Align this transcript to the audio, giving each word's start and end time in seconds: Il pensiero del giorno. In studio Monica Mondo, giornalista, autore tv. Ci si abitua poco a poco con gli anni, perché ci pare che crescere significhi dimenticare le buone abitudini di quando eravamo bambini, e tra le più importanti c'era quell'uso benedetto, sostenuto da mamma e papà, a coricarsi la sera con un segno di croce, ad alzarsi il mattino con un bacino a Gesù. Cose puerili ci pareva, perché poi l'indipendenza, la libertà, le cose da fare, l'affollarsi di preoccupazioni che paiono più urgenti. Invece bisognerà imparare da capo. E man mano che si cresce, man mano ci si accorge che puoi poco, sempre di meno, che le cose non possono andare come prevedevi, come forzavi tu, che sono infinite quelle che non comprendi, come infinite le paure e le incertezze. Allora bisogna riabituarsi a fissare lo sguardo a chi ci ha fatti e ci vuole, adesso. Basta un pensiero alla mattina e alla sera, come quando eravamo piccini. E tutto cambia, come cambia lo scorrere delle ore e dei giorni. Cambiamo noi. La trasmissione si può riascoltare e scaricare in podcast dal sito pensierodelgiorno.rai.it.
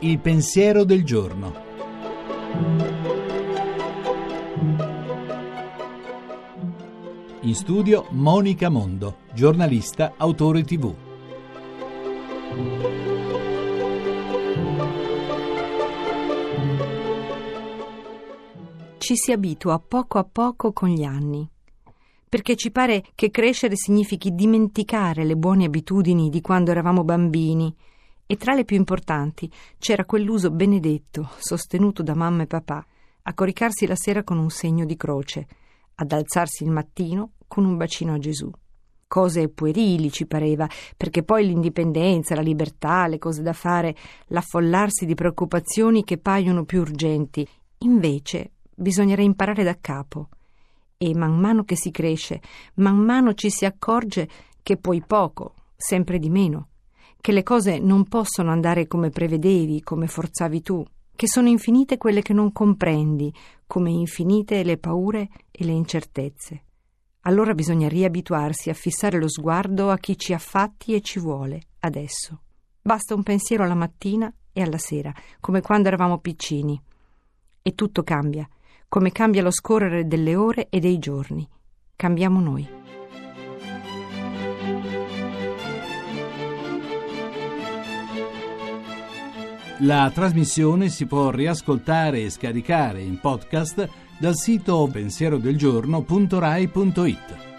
Il 0.00 0.18
pensiero 0.18 0.84
del 0.84 1.04
giorno. 1.04 1.54
In 7.40 7.54
studio 7.54 8.06
Monica 8.10 8.68
Mondo, 8.68 9.18
giornalista, 9.32 10.14
autore 10.16 10.62
tv. 10.62 10.94
Ci 18.98 19.16
si 19.16 19.32
abitua 19.32 19.78
poco 19.78 20.18
a 20.18 20.24
poco 20.24 20.72
con 20.72 20.88
gli 20.88 21.04
anni, 21.04 21.46
perché 22.34 22.56
ci 22.56 22.72
pare 22.72 23.04
che 23.14 23.30
crescere 23.30 23.76
significhi 23.76 24.34
dimenticare 24.34 25.22
le 25.22 25.36
buone 25.36 25.66
abitudini 25.66 26.30
di 26.30 26.40
quando 26.40 26.72
eravamo 26.72 27.04
bambini, 27.04 27.72
e 28.26 28.36
tra 28.36 28.54
le 28.54 28.64
più 28.64 28.74
importanti 28.74 29.48
c'era 29.78 30.04
quell'uso 30.04 30.50
benedetto, 30.50 31.30
sostenuto 31.38 32.02
da 32.02 32.16
mamma 32.16 32.42
e 32.42 32.48
papà, 32.48 32.84
a 33.22 33.34
coricarsi 33.34 33.86
la 33.86 33.94
sera 33.94 34.24
con 34.24 34.38
un 34.38 34.50
segno 34.50 34.84
di 34.84 34.96
croce, 34.96 35.46
ad 35.94 36.10
alzarsi 36.10 36.64
il 36.64 36.72
mattino 36.72 37.34
con 37.46 37.64
un 37.64 37.76
bacino 37.76 38.14
a 38.14 38.18
Gesù. 38.18 38.50
Cose 39.06 39.48
puerili 39.48 40.10
ci 40.10 40.26
pareva, 40.26 40.68
perché 40.96 41.22
poi 41.22 41.46
l'indipendenza, 41.46 42.34
la 42.34 42.40
libertà, 42.40 43.06
le 43.06 43.18
cose 43.18 43.42
da 43.42 43.52
fare, 43.52 43.94
l'affollarsi 44.30 45.06
di 45.06 45.14
preoccupazioni 45.14 46.02
che 46.02 46.18
paiono 46.18 46.64
più 46.64 46.80
urgenti. 46.80 47.46
Invece 47.82 48.54
bisognerà 48.74 49.22
imparare 49.22 49.62
da 49.62 49.78
capo. 49.80 50.30
E 51.06 51.14
man 51.14 51.38
mano 51.38 51.64
che 51.64 51.76
si 51.76 51.90
cresce, 51.90 52.40
man 52.76 52.96
mano 52.96 53.34
ci 53.34 53.50
si 53.50 53.66
accorge 53.66 54.26
che 54.62 54.78
puoi 54.78 55.02
poco, 55.06 55.54
sempre 55.76 56.18
di 56.18 56.30
meno, 56.30 56.68
che 57.20 57.30
le 57.30 57.42
cose 57.42 57.78
non 57.78 58.04
possono 58.04 58.50
andare 58.50 58.86
come 58.86 59.10
prevedevi, 59.10 59.82
come 59.82 60.06
forzavi 60.06 60.62
tu, 60.62 60.82
che 61.14 61.28
sono 61.28 61.48
infinite 61.48 61.98
quelle 61.98 62.22
che 62.22 62.32
non 62.32 62.52
comprendi, 62.52 63.30
come 63.66 63.90
infinite 63.90 64.62
le 64.62 64.78
paure 64.78 65.28
e 65.50 65.66
le 65.66 65.72
incertezze. 65.72 66.62
Allora 67.26 67.52
bisogna 67.52 67.86
riabituarsi 67.86 68.70
a 68.70 68.74
fissare 68.74 69.18
lo 69.18 69.28
sguardo 69.28 69.90
a 69.90 69.98
chi 69.98 70.16
ci 70.16 70.32
ha 70.32 70.38
fatti 70.38 70.94
e 70.94 71.02
ci 71.02 71.18
vuole, 71.18 71.64
adesso. 71.80 72.40
Basta 72.80 73.14
un 73.14 73.22
pensiero 73.22 73.62
alla 73.62 73.74
mattina 73.74 74.32
e 74.54 74.62
alla 74.62 74.78
sera, 74.78 75.12
come 75.38 75.60
quando 75.60 75.88
eravamo 75.88 76.16
piccini. 76.16 76.80
E 77.60 77.74
tutto 77.74 78.02
cambia, 78.02 78.48
come 78.94 79.10
cambia 79.10 79.42
lo 79.42 79.50
scorrere 79.50 80.06
delle 80.06 80.36
ore 80.36 80.68
e 80.70 80.78
dei 80.78 81.00
giorni. 81.00 81.44
Cambiamo 81.96 82.38
noi. 82.38 82.64
La 89.78 90.08
trasmissione 90.14 90.88
si 90.90 91.06
può 91.06 91.30
riascoltare 91.30 92.22
e 92.22 92.30
scaricare 92.30 93.02
in 93.02 93.18
podcast 93.18 93.88
dal 94.20 94.36
sito 94.36 94.88
pensierodelgiorno.rai.it. 94.88 97.53